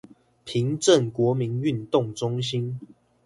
[0.45, 2.79] 平鎮國民運動中心